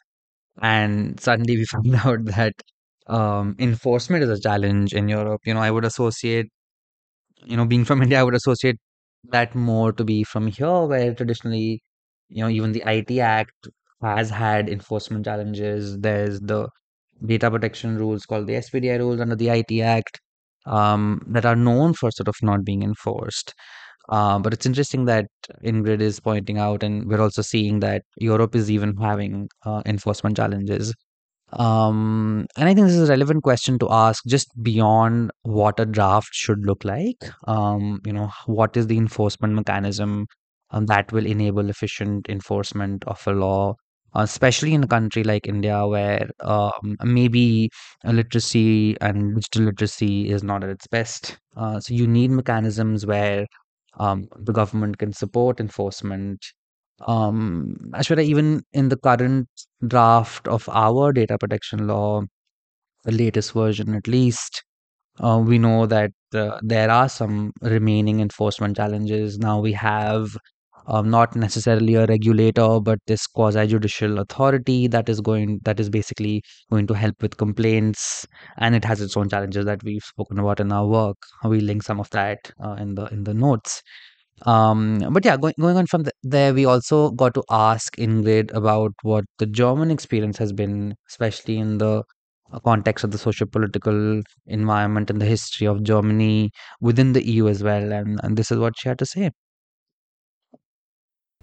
and 0.62 1.20
suddenly 1.20 1.56
we 1.56 1.64
find 1.74 1.94
out 2.04 2.24
that 2.26 2.54
um, 3.06 3.56
enforcement 3.58 4.22
is 4.24 4.30
a 4.30 4.40
challenge 4.40 4.92
in 4.94 5.08
Europe. 5.08 5.42
You 5.44 5.54
know, 5.54 5.60
I 5.60 5.70
would 5.70 5.84
associate, 5.84 6.46
you 7.44 7.56
know, 7.56 7.66
being 7.66 7.84
from 7.84 8.02
India, 8.04 8.20
I 8.20 8.24
would 8.24 8.34
associate 8.34 8.78
that 9.30 9.54
more 9.54 9.92
to 9.92 10.04
be 10.04 10.24
from 10.24 10.46
here, 10.48 10.82
where 10.86 11.14
traditionally, 11.14 11.82
you 12.28 12.42
know, 12.42 12.48
even 12.50 12.72
the 12.72 12.82
IT 12.86 13.18
Act 13.18 13.68
has 14.02 14.30
had 14.30 14.68
enforcement 14.68 15.24
challenges. 15.24 15.98
There's 15.98 16.40
the 16.40 16.68
data 17.24 17.50
protection 17.50 17.98
rules 17.98 18.24
called 18.24 18.46
the 18.46 18.54
SPDI 18.54 18.98
rules 18.98 19.20
under 19.20 19.36
the 19.36 19.48
IT 19.48 19.80
Act 19.80 20.20
um, 20.66 21.22
that 21.28 21.44
are 21.44 21.56
known 21.56 21.94
for 21.94 22.10
sort 22.10 22.28
of 22.28 22.34
not 22.42 22.64
being 22.64 22.82
enforced. 22.82 23.54
Uh, 24.10 24.38
but 24.38 24.52
it's 24.52 24.66
interesting 24.66 25.04
that 25.06 25.26
Ingrid 25.64 26.00
is 26.00 26.20
pointing 26.20 26.58
out, 26.58 26.82
and 26.82 27.06
we're 27.08 27.20
also 27.20 27.42
seeing 27.42 27.80
that 27.80 28.02
Europe 28.18 28.54
is 28.56 28.70
even 28.70 28.96
having 28.96 29.48
uh, 29.64 29.82
enforcement 29.86 30.36
challenges. 30.36 30.94
Um, 31.52 32.46
and 32.56 32.68
I 32.68 32.74
think 32.74 32.86
this 32.86 32.96
is 32.96 33.08
a 33.08 33.12
relevant 33.12 33.42
question 33.42 33.78
to 33.80 33.88
ask 33.90 34.24
just 34.26 34.48
beyond 34.62 35.32
what 35.42 35.80
a 35.80 35.86
draft 35.86 36.28
should 36.32 36.64
look 36.64 36.84
like. 36.84 37.18
Um, 37.48 38.00
you 38.04 38.12
know, 38.12 38.30
what 38.46 38.76
is 38.76 38.86
the 38.86 38.96
enforcement 38.98 39.54
mechanism 39.54 40.26
um, 40.70 40.86
that 40.86 41.10
will 41.12 41.26
enable 41.26 41.68
efficient 41.68 42.28
enforcement 42.28 43.04
of 43.06 43.20
a 43.26 43.32
law? 43.32 43.74
especially 44.16 44.74
in 44.74 44.82
a 44.82 44.88
country 44.88 45.22
like 45.22 45.46
India, 45.46 45.86
where 45.86 46.28
um, 46.40 46.96
maybe 47.04 47.70
literacy 48.04 48.96
and 49.00 49.36
digital 49.36 49.62
literacy 49.66 50.28
is 50.28 50.42
not 50.42 50.64
at 50.64 50.70
its 50.70 50.88
best. 50.88 51.38
Uh, 51.56 51.78
so 51.78 51.94
you 51.94 52.08
need 52.08 52.30
mechanisms 52.32 53.06
where 53.06 53.46
um, 53.98 54.28
the 54.38 54.52
government 54.52 54.98
can 54.98 55.12
support 55.12 55.60
enforcement. 55.60 56.44
Um, 57.06 57.76
even 58.18 58.62
in 58.72 58.88
the 58.90 58.96
current 58.96 59.48
draft 59.86 60.46
of 60.48 60.68
our 60.68 61.12
data 61.12 61.38
protection 61.38 61.86
law, 61.86 62.22
the 63.04 63.12
latest 63.12 63.52
version 63.52 63.94
at 63.94 64.06
least, 64.08 64.64
uh, 65.20 65.42
we 65.44 65.58
know 65.58 65.86
that 65.86 66.12
uh, 66.34 66.58
there 66.62 66.90
are 66.90 67.08
some 67.08 67.52
remaining 67.62 68.20
enforcement 68.20 68.76
challenges. 68.76 69.38
Now 69.38 69.60
we 69.60 69.72
have 69.74 70.36
um, 70.86 71.10
not 71.10 71.36
necessarily 71.36 71.94
a 71.94 72.06
regulator, 72.06 72.80
but 72.80 72.98
this 73.06 73.26
quasi 73.26 73.66
judicial 73.66 74.18
authority 74.18 74.86
that 74.88 75.08
is 75.08 75.20
going 75.20 75.60
that 75.64 75.80
is 75.80 75.90
basically 75.90 76.42
going 76.70 76.86
to 76.86 76.94
help 76.94 77.22
with 77.22 77.36
complaints, 77.36 78.26
and 78.58 78.74
it 78.74 78.84
has 78.84 79.00
its 79.00 79.16
own 79.16 79.28
challenges 79.28 79.64
that 79.66 79.82
we've 79.82 80.02
spoken 80.02 80.38
about 80.38 80.60
in 80.60 80.72
our 80.72 80.86
work. 80.86 81.16
We 81.44 81.60
link 81.60 81.82
some 81.82 82.00
of 82.00 82.10
that 82.10 82.52
uh, 82.62 82.76
in 82.78 82.94
the 82.94 83.06
in 83.06 83.24
the 83.24 83.34
notes. 83.34 83.82
Um, 84.46 85.00
but 85.10 85.24
yeah, 85.24 85.36
going 85.36 85.54
going 85.60 85.76
on 85.76 85.86
from 85.86 86.04
the, 86.04 86.12
there, 86.22 86.54
we 86.54 86.64
also 86.64 87.10
got 87.10 87.34
to 87.34 87.44
ask 87.50 87.96
Ingrid 87.96 88.54
about 88.54 88.92
what 89.02 89.24
the 89.38 89.46
German 89.46 89.90
experience 89.90 90.38
has 90.38 90.52
been, 90.52 90.94
especially 91.08 91.58
in 91.58 91.78
the 91.78 92.02
uh, 92.52 92.58
context 92.60 93.04
of 93.04 93.10
the 93.10 93.18
socio-political 93.18 94.22
environment 94.46 95.10
and 95.10 95.20
the 95.20 95.26
history 95.26 95.66
of 95.66 95.82
Germany 95.82 96.50
within 96.80 97.12
the 97.12 97.26
EU 97.26 97.48
as 97.48 97.62
well. 97.62 97.92
And, 97.92 98.18
and 98.22 98.36
this 98.36 98.50
is 98.50 98.58
what 98.58 98.74
she 98.78 98.88
had 98.88 98.98
to 99.00 99.06
say. 99.06 99.30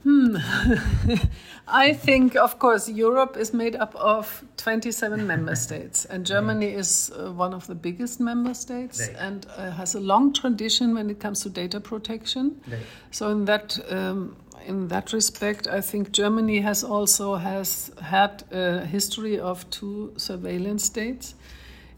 Hmm. 0.08 0.38
I 1.68 1.92
think, 1.92 2.38
of 2.38 2.60
course, 2.60 2.88
Europe 2.88 3.36
is 3.36 3.54
made 3.54 3.76
up 3.76 3.94
of 3.96 4.46
27 4.56 5.28
member 5.28 5.54
states, 5.68 6.06
and 6.06 6.26
Germany 6.26 6.68
is 6.68 7.12
uh, 7.12 7.34
one 7.34 7.54
of 7.54 7.68
the 7.68 7.76
biggest 7.76 8.22
member 8.22 8.54
states 8.54 9.02
right. 9.02 9.18
and 9.20 9.46
uh, 9.58 9.72
has 9.72 9.96
a 9.96 10.00
long 10.00 10.32
tradition 10.32 10.94
when 10.94 11.10
it 11.10 11.20
comes 11.20 11.42
to 11.42 11.50
data 11.50 11.82
protection. 11.82 12.62
Right. 12.72 12.80
So, 13.12 13.32
in 13.32 13.44
that 13.46 13.80
um, 13.92 14.38
in 14.66 14.88
that 14.88 15.12
respect, 15.12 15.68
I 15.68 15.82
think 15.82 16.14
Germany 16.14 16.62
has 16.62 16.86
also 16.86 17.36
has 17.36 17.92
had 18.02 18.46
a 18.52 18.86
history 18.86 19.38
of 19.38 19.70
two 19.72 20.14
surveillance 20.16 20.86
states 20.86 21.36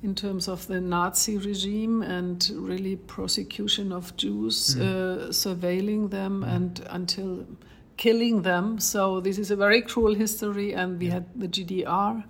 in 0.02 0.16
terms 0.16 0.48
of 0.48 0.66
the 0.66 0.82
Nazi 0.82 1.38
regime 1.38 2.02
and 2.02 2.50
really 2.56 2.96
prosecution 2.96 3.92
of 3.92 4.18
Jews, 4.18 4.76
mm. 4.76 4.82
uh, 4.82 5.28
surveilling 5.30 6.10
them, 6.10 6.42
mm. 6.42 6.56
and 6.56 6.88
until 6.90 7.46
killing 8.00 8.44
them. 8.44 8.80
So 8.80 9.20
this 9.20 9.38
is 9.38 9.52
a 9.52 9.56
very 9.56 9.82
cruel 9.82 10.16
history, 10.16 10.74
and 10.74 10.98
we 11.00 11.08
had 11.08 11.26
the 11.36 11.48
GDR. 11.48 12.24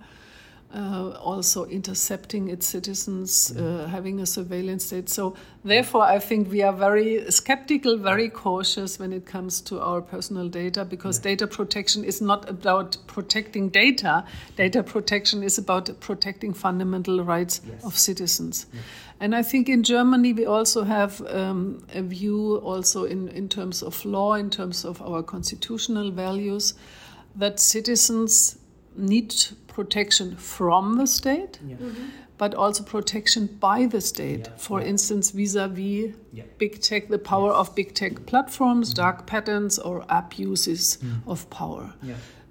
Uh, 0.72 1.18
also 1.20 1.64
intercepting 1.64 2.48
its 2.48 2.64
citizens, 2.64 3.50
uh, 3.56 3.88
having 3.90 4.20
a 4.20 4.24
surveillance 4.26 4.84
state. 4.84 5.08
So, 5.08 5.34
therefore, 5.64 6.02
I 6.02 6.20
think 6.20 6.48
we 6.48 6.62
are 6.62 6.72
very 6.72 7.28
skeptical, 7.28 7.96
very 7.96 8.28
cautious 8.28 8.96
when 8.96 9.12
it 9.12 9.26
comes 9.26 9.60
to 9.62 9.80
our 9.80 10.00
personal 10.00 10.48
data 10.48 10.84
because 10.84 11.18
yeah. 11.18 11.32
data 11.32 11.48
protection 11.48 12.04
is 12.04 12.20
not 12.20 12.48
about 12.48 12.96
protecting 13.08 13.68
data. 13.68 14.24
Data 14.54 14.84
protection 14.84 15.42
is 15.42 15.58
about 15.58 15.90
protecting 15.98 16.54
fundamental 16.54 17.24
rights 17.24 17.60
yes. 17.66 17.84
of 17.84 17.98
citizens. 17.98 18.66
Yes. 18.72 18.84
And 19.18 19.34
I 19.34 19.42
think 19.42 19.68
in 19.68 19.82
Germany 19.82 20.32
we 20.34 20.46
also 20.46 20.84
have 20.84 21.20
um, 21.26 21.84
a 21.92 22.02
view, 22.02 22.58
also 22.58 23.06
in, 23.06 23.26
in 23.30 23.48
terms 23.48 23.82
of 23.82 24.04
law, 24.04 24.34
in 24.34 24.50
terms 24.50 24.84
of 24.84 25.02
our 25.02 25.24
constitutional 25.24 26.12
values, 26.12 26.74
that 27.34 27.58
citizens 27.58 28.56
need 28.96 29.34
protection 29.80 30.36
from 30.36 30.84
the 31.00 31.06
state, 31.06 31.58
yeah. 31.66 31.76
mm-hmm. 31.76 32.08
but 32.38 32.54
also 32.54 32.82
protection 32.96 33.42
by 33.68 33.86
the 33.94 34.00
state. 34.00 34.44
Yeah. 34.46 34.56
For 34.66 34.80
yeah. 34.80 34.92
instance, 34.92 35.30
vis 35.38 35.54
a 35.54 35.68
vis 35.68 36.14
big 36.58 36.74
tech, 36.88 37.08
the 37.08 37.22
power 37.32 37.50
yes. 37.50 37.60
of 37.60 37.74
big 37.74 37.94
tech 38.00 38.14
platforms, 38.30 38.86
mm-hmm. 38.88 39.02
dark 39.04 39.18
patterns, 39.26 39.78
or 39.78 40.04
abuses 40.08 40.82
mm-hmm. 40.98 41.30
of 41.30 41.38
power. 41.50 41.86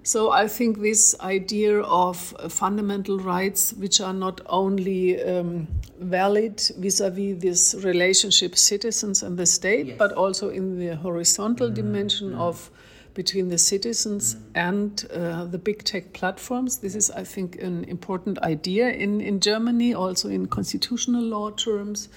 So 0.02 0.20
I 0.42 0.48
think 0.48 0.80
this 0.80 1.14
idea 1.20 1.80
of 1.82 2.16
uh, 2.38 2.48
fundamental 2.48 3.18
rights, 3.18 3.72
which 3.74 4.00
are 4.00 4.14
not 4.14 4.40
only 4.46 5.22
um, 5.22 5.68
valid 5.98 6.56
vis-a-vis 6.78 7.38
this 7.46 7.74
relationship 7.84 8.56
citizens 8.56 9.22
and 9.22 9.36
the 9.36 9.46
state, 9.46 9.86
yes. 9.86 9.98
but 9.98 10.12
also 10.12 10.48
in 10.48 10.78
the 10.78 10.96
horizontal 10.96 11.66
mm-hmm. 11.66 11.82
dimension 11.82 12.28
mm-hmm. 12.30 12.48
of 12.48 12.70
between 13.14 13.48
the 13.48 13.58
citizens 13.58 14.34
mm-hmm. 14.34 14.50
and 14.54 15.06
uh, 15.12 15.44
the 15.44 15.58
big 15.58 15.84
tech 15.84 16.12
platforms. 16.12 16.78
This 16.78 16.94
is, 16.94 17.10
I 17.10 17.24
think, 17.24 17.60
an 17.62 17.84
important 17.84 18.38
idea 18.40 18.90
in, 18.90 19.20
in 19.20 19.40
Germany, 19.40 19.94
also 19.94 20.28
in 20.28 20.46
constitutional 20.46 21.22
law 21.22 21.50
terms. 21.50 22.08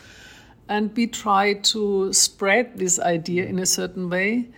And 0.69 0.95
we 0.95 1.07
try 1.07 1.53
to 1.53 2.13
spread 2.13 2.77
this 2.77 2.99
idea 2.99 3.45
in 3.45 3.59
a 3.59 3.65
certain 3.65 4.09
way 4.09 4.49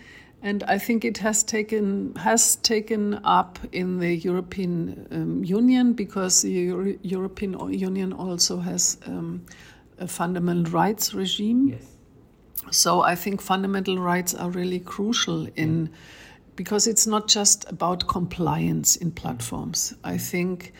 and 0.45 0.63
I 0.63 0.77
think 0.77 1.03
it 1.03 1.17
has 1.17 1.43
taken 1.43 2.13
has 2.15 2.57
taken 2.57 3.19
up 3.23 3.57
in 3.71 3.97
the 3.97 4.15
European 4.15 5.07
um, 5.11 5.43
Union 5.43 5.93
because 5.93 6.43
the 6.43 6.51
Euro 6.51 6.93
European 7.01 7.73
Union 7.73 8.13
also 8.13 8.59
has 8.59 8.97
um, 9.07 9.43
a 9.97 10.07
fundamental 10.07 10.71
rights 10.71 11.15
regime. 11.15 11.69
Yes. 11.69 11.94
So 12.71 13.01
I 13.01 13.15
think 13.15 13.41
fundamental 13.41 13.97
rights 13.97 14.33
are 14.33 14.49
really 14.49 14.79
crucial 14.79 15.47
in 15.55 15.89
because 16.55 16.87
it's 16.87 17.05
not 17.05 17.27
just 17.27 17.69
about 17.69 18.07
compliance 18.07 18.95
in 18.95 19.11
platforms. 19.11 19.93
I 20.03 20.17
think 20.17 20.73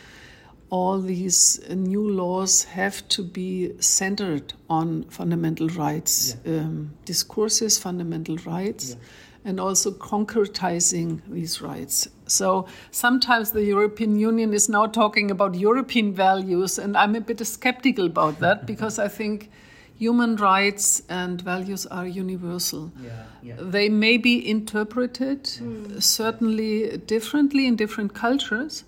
all 0.70 1.00
these 1.02 1.60
new 1.70 2.10
laws 2.10 2.64
have 2.64 3.08
to 3.10 3.24
be 3.24 3.74
centered 3.82 4.54
on 4.70 5.04
fundamental 5.10 5.68
rights 5.70 6.38
yeah. 6.46 6.60
um, 6.60 6.94
discourses, 7.06 7.78
fundamental 7.78 8.38
rights. 8.38 8.92
Yeah 8.92 9.06
and 9.46 9.60
also 9.60 9.92
concretizing 9.92 11.22
these 11.30 11.62
rights. 11.62 12.10
So 12.26 12.66
sometimes 12.90 13.52
the 13.52 13.64
European 13.64 14.18
Union 14.18 14.54
is 14.54 14.68
now 14.68 14.88
talking 14.88 15.30
about 15.30 15.54
European 15.54 16.14
values, 16.14 16.80
and 16.80 16.98
I'm 16.98 17.16
a 17.16 17.22
bit 17.22 17.46
skeptical 17.46 18.08
about 18.08 18.40
that 18.40 18.66
because 18.72 18.98
I 18.98 19.08
think 19.08 19.52
human 19.98 20.36
rights 20.36 21.02
and 21.10 21.42
values 21.42 21.86
are 21.86 22.08
universal. 22.08 22.92
Yeah, 23.02 23.24
yeah. 23.42 23.56
They 23.60 23.90
may 23.90 24.18
be 24.18 24.48
interpreted 24.48 25.44
mm. 25.44 26.02
certainly 26.04 26.98
differently 26.98 27.66
in 27.66 27.76
different 27.76 28.14
cultures, 28.14 28.84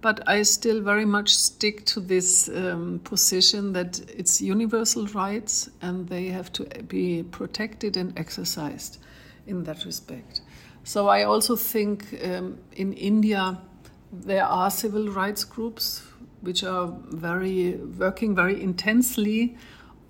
but 0.00 0.20
I 0.28 0.42
still 0.42 0.80
very 0.80 1.04
much 1.04 1.34
stick 1.34 1.84
to 1.86 2.00
this 2.00 2.48
um, 2.48 3.00
position 3.04 3.72
that 3.72 4.00
it's 4.08 4.40
universal 4.40 5.06
rights 5.08 5.70
and 5.80 6.08
they 6.08 6.26
have 6.26 6.52
to 6.52 6.64
be 6.88 7.24
protected 7.24 7.96
and 7.96 8.16
exercised 8.18 8.98
in 9.46 9.64
that 9.64 9.84
respect. 9.84 10.42
So 10.84 11.08
I 11.08 11.24
also 11.24 11.56
think 11.56 12.18
um, 12.24 12.58
in 12.72 12.92
India 12.92 13.58
there 14.12 14.44
are 14.44 14.70
civil 14.70 15.08
rights 15.08 15.44
groups 15.44 16.02
which 16.40 16.64
are 16.64 16.92
very 17.10 17.76
working 17.98 18.34
very 18.34 18.60
intensely 18.60 19.56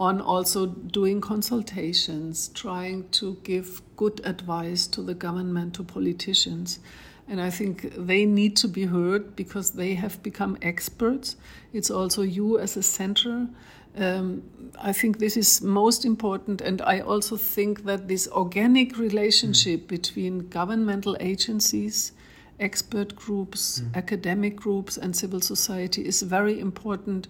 on 0.03 0.21
also 0.21 0.67
doing 0.67 1.21
consultations, 1.21 2.49
trying 2.49 3.09
to 3.11 3.27
give 3.45 3.81
good 3.97 4.21
advice 4.25 4.87
to 4.89 5.03
the 5.03 5.15
government, 5.15 5.75
to 5.75 5.85
politicians. 5.85 6.81
And 7.29 7.41
I 7.41 7.51
think 7.51 7.95
they 7.97 8.25
need 8.25 8.57
to 8.57 8.69
be 8.69 8.85
heard 8.87 9.37
because 9.37 9.71
they 9.71 9.95
have 9.95 10.23
become 10.23 10.59
experts. 10.61 11.37
It's 11.73 11.91
also 11.91 12.23
you 12.23 12.59
as 12.59 12.77
a 12.77 12.83
center 12.83 13.49
um, 13.97 14.43
I 14.81 14.93
think 14.93 15.19
this 15.19 15.37
is 15.37 15.61
most 15.61 16.05
important, 16.05 16.61
and 16.63 16.81
I 16.81 17.01
also 17.01 17.37
think 17.37 17.85
that 17.85 18.09
this 18.09 18.27
organic 18.29 18.99
relationship 18.99 19.83
mm. 19.83 19.89
between 19.89 20.49
governmental 20.49 21.17
agencies, 21.21 22.13
expert 22.59 23.15
groups, 23.15 23.81
mm. 23.81 23.95
academic 23.95 24.57
groups, 24.57 24.97
and 24.97 25.15
civil 25.15 25.41
society 25.41 26.07
is 26.07 26.23
very 26.23 26.59
important 26.59 27.29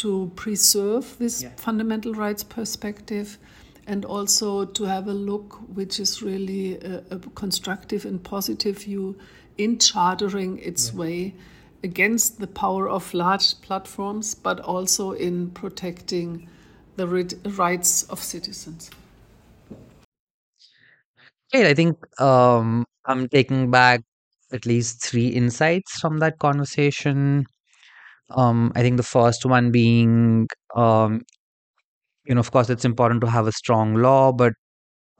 to 0.00 0.32
preserve 0.34 1.18
this 1.18 1.42
yeah. 1.42 1.50
fundamental 1.56 2.14
rights 2.14 2.42
perspective 2.42 3.38
and 3.86 4.04
also 4.04 4.64
to 4.64 4.84
have 4.84 5.08
a 5.08 5.12
look 5.12 5.60
which 5.74 6.00
is 6.00 6.22
really 6.22 6.78
a, 6.78 7.02
a 7.10 7.18
constructive 7.34 8.04
and 8.04 8.22
positive 8.22 8.78
view 8.78 9.16
in 9.58 9.78
chartering 9.78 10.58
its 10.58 10.90
yeah. 10.90 10.98
way 10.98 11.34
against 11.82 12.40
the 12.40 12.46
power 12.46 12.88
of 12.88 13.12
large 13.12 13.60
platforms, 13.60 14.34
but 14.34 14.60
also 14.60 15.12
in 15.12 15.50
protecting 15.50 16.48
the 16.96 17.06
rights 17.56 18.04
of 18.04 18.22
citizens. 18.22 18.90
Great. 21.52 21.66
I 21.66 21.74
think 21.74 21.96
um, 22.20 22.86
I'm 23.04 23.28
taking 23.28 23.70
back 23.70 24.02
at 24.52 24.66
least 24.66 25.02
three 25.02 25.28
insights 25.28 25.98
from 26.00 26.18
that 26.18 26.38
conversation. 26.38 27.46
Um, 28.30 28.72
I 28.76 28.82
think 28.82 28.96
the 28.96 29.02
first 29.02 29.44
one 29.44 29.70
being, 29.70 30.48
um, 30.76 31.22
you 32.24 32.34
know, 32.34 32.40
of 32.40 32.50
course, 32.50 32.70
it's 32.70 32.84
important 32.84 33.20
to 33.22 33.30
have 33.30 33.46
a 33.46 33.52
strong 33.52 33.94
law, 33.94 34.32
but 34.32 34.52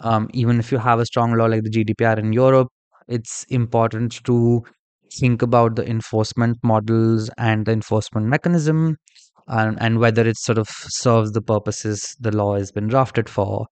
um, 0.01 0.29
even 0.35 0.59
if 0.61 0.73
you 0.73 0.79
have 0.79 1.01
a 1.01 1.07
strong 1.07 1.35
law 1.35 1.47
like 1.47 1.65
the 1.65 1.71
GDPR 1.71 2.19
in 2.19 2.33
Europe, 2.33 2.69
it's 3.09 3.45
important 3.51 4.25
to 4.25 4.63
think 5.15 5.43
about 5.43 5.77
the 5.77 5.89
enforcement 5.89 6.59
models 6.63 7.31
and 7.39 7.67
the 7.67 7.73
enforcement 7.73 8.27
mechanism 8.29 8.97
and, 9.49 9.81
and 9.83 10.01
whether 10.01 10.27
it 10.27 10.39
sort 10.39 10.59
of 10.59 10.69
serves 10.69 11.33
the 11.33 11.43
purposes 11.43 12.17
the 12.21 12.37
law 12.37 12.57
has 12.57 12.73
been 12.73 12.89
drafted 12.89 13.29
for. 13.29 13.67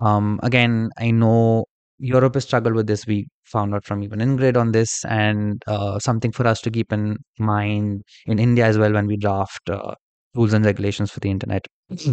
Um, 0.00 0.40
again, 0.42 0.90
I 0.98 1.10
know 1.12 1.66
Europe 1.98 2.34
has 2.34 2.44
struggled 2.44 2.74
with 2.74 2.86
this. 2.86 3.06
We 3.06 3.28
found 3.44 3.74
out 3.74 3.84
from 3.84 4.02
even 4.02 4.18
Ingrid 4.20 4.56
on 4.56 4.72
this, 4.72 5.04
and 5.06 5.62
uh, 5.66 5.98
something 5.98 6.32
for 6.32 6.46
us 6.46 6.60
to 6.62 6.70
keep 6.70 6.92
in 6.92 7.18
mind 7.38 8.02
in 8.26 8.38
India 8.38 8.66
as 8.66 8.78
well 8.78 8.92
when 8.92 9.06
we 9.06 9.16
draft 9.16 9.68
uh, 9.70 9.94
rules 10.34 10.52
and 10.52 10.64
regulations 10.64 11.10
for 11.10 11.20
the 11.20 11.30
internet. 11.30 11.66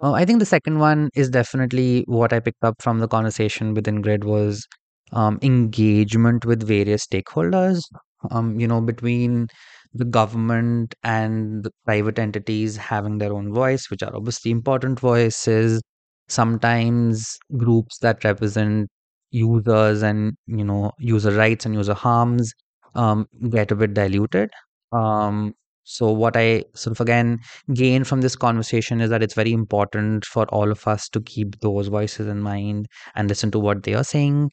uh, 0.00 0.12
I 0.12 0.24
think 0.24 0.38
the 0.38 0.46
second 0.46 0.78
one 0.78 1.10
is 1.14 1.30
definitely 1.30 2.04
what 2.06 2.32
I 2.32 2.40
picked 2.40 2.64
up 2.64 2.76
from 2.80 2.98
the 2.98 3.08
conversation 3.08 3.74
with 3.74 3.86
Ingrid 3.86 4.24
was 4.24 4.66
um, 5.12 5.38
engagement 5.42 6.44
with 6.44 6.66
various 6.66 7.06
stakeholders, 7.06 7.82
um, 8.30 8.58
you 8.60 8.66
know, 8.66 8.80
between 8.80 9.48
the 9.94 10.04
government 10.04 10.94
and 11.02 11.64
the 11.64 11.70
private 11.84 12.18
entities 12.18 12.76
having 12.76 13.18
their 13.18 13.32
own 13.32 13.52
voice, 13.52 13.90
which 13.90 14.02
are 14.02 14.14
obviously 14.14 14.50
important 14.50 15.00
voices. 15.00 15.80
Sometimes 16.28 17.38
groups 17.56 17.98
that 17.98 18.24
represent 18.24 18.88
users 19.30 20.02
and 20.02 20.36
you 20.46 20.64
know 20.64 20.92
user 20.98 21.32
rights 21.32 21.66
and 21.66 21.74
user 21.74 21.94
harms 21.94 22.52
um, 22.94 23.26
get 23.50 23.70
a 23.70 23.76
bit 23.76 23.94
diluted. 23.94 24.50
Um, 24.92 25.54
so 25.84 26.10
what 26.10 26.36
I 26.36 26.64
sort 26.74 26.96
of 26.96 27.00
again 27.00 27.38
gain 27.72 28.02
from 28.04 28.20
this 28.20 28.34
conversation 28.34 29.00
is 29.00 29.10
that 29.10 29.22
it's 29.22 29.34
very 29.34 29.52
important 29.52 30.24
for 30.24 30.46
all 30.46 30.70
of 30.70 30.86
us 30.86 31.08
to 31.10 31.20
keep 31.20 31.60
those 31.60 31.88
voices 31.88 32.26
in 32.26 32.40
mind 32.40 32.86
and 33.14 33.28
listen 33.28 33.50
to 33.52 33.58
what 33.58 33.84
they 33.84 33.94
are 33.94 34.04
saying 34.04 34.50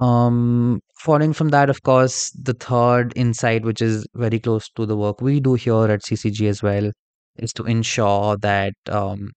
um, 0.00 0.80
following 0.98 1.32
from 1.32 1.48
that, 1.50 1.70
of 1.70 1.82
course, 1.82 2.30
the 2.30 2.54
third 2.54 3.12
insight, 3.16 3.62
which 3.64 3.80
is 3.80 4.06
very 4.14 4.38
close 4.38 4.68
to 4.76 4.86
the 4.86 4.96
work 4.96 5.20
we 5.20 5.40
do 5.40 5.54
here 5.54 5.84
at 5.84 6.02
CCG 6.02 6.48
as 6.48 6.62
well, 6.62 6.90
is 7.36 7.52
to 7.54 7.64
ensure 7.64 8.36
that 8.38 8.74
um, 8.90 9.30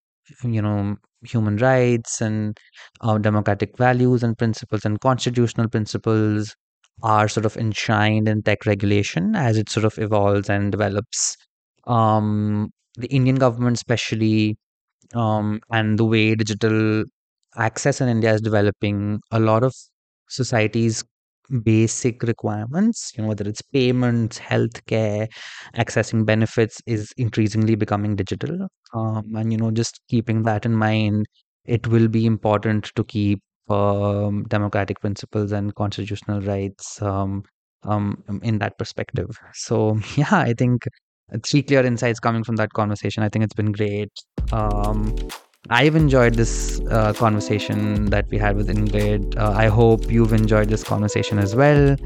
you 0.43 0.61
know 0.61 0.97
human 1.23 1.57
rights 1.57 2.21
and 2.21 2.57
uh, 3.01 3.17
democratic 3.17 3.77
values 3.77 4.23
and 4.23 4.37
principles 4.37 4.85
and 4.85 4.99
constitutional 5.01 5.67
principles 5.69 6.55
are 7.03 7.27
sort 7.27 7.45
of 7.45 7.55
enshrined 7.57 8.27
in 8.27 8.41
tech 8.43 8.65
regulation 8.65 9.35
as 9.35 9.57
it 9.57 9.69
sort 9.69 9.85
of 9.85 9.97
evolves 9.99 10.49
and 10.49 10.71
develops. 10.71 11.37
Um, 11.87 12.71
the 12.95 13.07
Indian 13.07 13.37
government, 13.37 13.77
especially, 13.77 14.57
um, 15.15 15.61
and 15.71 15.97
the 15.97 16.05
way 16.05 16.35
digital 16.35 17.03
access 17.57 18.01
in 18.01 18.09
India 18.09 18.33
is 18.33 18.41
developing, 18.41 19.21
a 19.31 19.39
lot 19.39 19.63
of 19.63 19.73
society's 20.29 21.03
basic 21.63 22.23
requirements, 22.23 23.11
you 23.15 23.23
know, 23.23 23.29
whether 23.29 23.47
it's 23.47 23.61
payments, 23.61 24.39
healthcare, 24.39 25.27
accessing 25.75 26.25
benefits 26.25 26.81
is 26.85 27.11
increasingly 27.17 27.75
becoming 27.75 28.15
digital. 28.15 28.67
Um, 28.93 29.35
and, 29.35 29.51
you 29.51 29.57
know, 29.57 29.71
just 29.71 30.01
keeping 30.09 30.43
that 30.43 30.65
in 30.65 30.75
mind, 30.75 31.27
it 31.65 31.87
will 31.87 32.07
be 32.07 32.25
important 32.25 32.91
to 32.95 33.03
keep 33.03 33.41
um, 33.69 34.43
democratic 34.47 34.99
principles 34.99 35.51
and 35.51 35.75
constitutional 35.75 36.41
rights 36.41 37.01
um, 37.01 37.43
um, 37.83 38.23
in 38.43 38.59
that 38.59 38.77
perspective. 38.77 39.29
So, 39.53 39.99
yeah, 40.15 40.27
I 40.31 40.53
think 40.53 40.83
three 41.43 41.61
clear 41.61 41.85
insights 41.85 42.19
coming 42.19 42.43
from 42.43 42.55
that 42.57 42.73
conversation. 42.73 43.23
I 43.23 43.29
think 43.29 43.43
it's 43.43 43.53
been 43.53 43.71
great. 43.71 44.11
I've 45.67 45.95
enjoyed 45.95 46.35
this 46.35 46.79
uh, 46.89 47.11
conversation 47.13 48.05
that 48.05 48.29
we 48.29 48.37
had 48.37 48.55
with 48.55 48.69
Ingrid. 48.69 49.37
Uh, 49.37 49.51
I 49.51 49.67
hope 49.67 50.09
you've 50.09 50.31
enjoyed 50.31 50.69
this 50.69 50.83
conversation 50.83 51.37
as 51.37 51.53
well. 51.53 51.97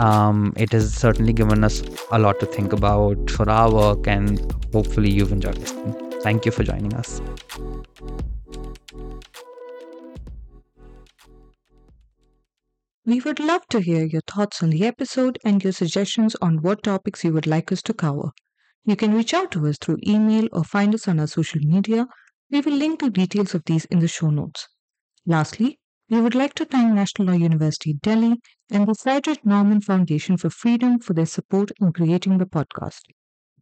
Um, 0.00 0.52
it 0.56 0.70
has 0.72 0.94
certainly 0.94 1.32
given 1.32 1.64
us 1.64 1.82
a 2.12 2.18
lot 2.18 2.38
to 2.40 2.46
think 2.46 2.72
about 2.72 3.28
for 3.28 3.50
our 3.50 3.72
work, 3.72 4.06
and 4.06 4.38
hopefully, 4.72 5.10
you've 5.10 5.32
enjoyed 5.32 5.56
this. 5.56 5.72
Thank 6.22 6.46
you 6.46 6.52
for 6.52 6.62
joining 6.62 6.94
us. 6.94 7.20
We 13.04 13.20
would 13.20 13.40
love 13.40 13.62
to 13.70 13.80
hear 13.80 14.04
your 14.04 14.22
thoughts 14.28 14.62
on 14.62 14.70
the 14.70 14.86
episode 14.86 15.38
and 15.44 15.62
your 15.62 15.72
suggestions 15.72 16.36
on 16.40 16.62
what 16.62 16.84
topics 16.84 17.24
you 17.24 17.32
would 17.32 17.48
like 17.48 17.72
us 17.72 17.82
to 17.82 17.92
cover. 17.92 18.30
You 18.84 18.94
can 18.94 19.12
reach 19.12 19.34
out 19.34 19.50
to 19.52 19.66
us 19.66 19.76
through 19.80 19.98
email 20.06 20.46
or 20.52 20.62
find 20.62 20.94
us 20.94 21.08
on 21.08 21.18
our 21.18 21.26
social 21.26 21.60
media 21.64 22.06
we 22.52 22.60
will 22.60 22.74
link 22.74 23.00
the 23.00 23.08
details 23.08 23.54
of 23.54 23.64
these 23.64 23.86
in 23.86 24.00
the 24.00 24.06
show 24.06 24.28
notes. 24.28 24.68
Lastly, 25.24 25.78
we 26.10 26.20
would 26.20 26.34
like 26.34 26.52
to 26.54 26.66
thank 26.66 26.92
National 26.92 27.28
Law 27.28 27.38
University 27.38 27.94
Delhi 27.94 28.36
and 28.70 28.86
the 28.86 28.94
Friedrich 28.94 29.42
Naumann 29.42 29.82
Foundation 29.82 30.36
for 30.36 30.50
Freedom 30.50 30.98
for 30.98 31.14
their 31.14 31.24
support 31.24 31.72
in 31.80 31.94
creating 31.94 32.36
the 32.36 32.44
podcast. 32.44 33.00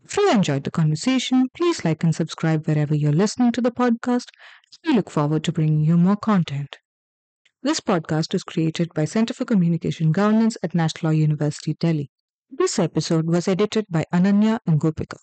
If 0.05 0.17
you 0.17 0.29
enjoyed 0.33 0.65
the 0.65 0.73
conversation, 0.73 1.47
please 1.55 1.85
like 1.85 2.03
and 2.03 2.13
subscribe 2.13 2.67
wherever 2.67 2.97
you're 2.97 3.13
listening 3.13 3.53
to 3.53 3.61
the 3.61 3.71
podcast. 3.71 4.27
We 4.85 4.95
look 4.95 5.09
forward 5.09 5.45
to 5.45 5.53
bringing 5.53 5.85
you 5.85 5.97
more 5.97 6.17
content. 6.17 6.79
This 7.63 7.79
podcast 7.79 8.35
is 8.35 8.43
created 8.43 8.93
by 8.93 9.05
Center 9.05 9.35
for 9.35 9.45
Communication 9.45 10.11
Governance 10.11 10.57
at 10.65 10.75
National 10.75 11.13
Law 11.13 11.17
University 11.17 11.75
Delhi. 11.75 12.11
This 12.51 12.81
episode 12.81 13.29
was 13.29 13.47
edited 13.47 13.87
by 13.89 14.05
Ananya 14.13 14.59
and 14.67 14.81
Gopika. 14.81 15.19